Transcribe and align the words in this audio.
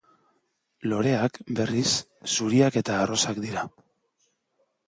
Loreak, 0.93 1.37
berriz, 1.59 1.93
zuriak 2.39 2.81
eta 2.85 2.99
arrosak 3.03 3.41
dira. 3.45 3.71